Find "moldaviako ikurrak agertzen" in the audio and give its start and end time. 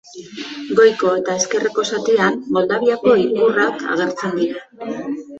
2.57-4.33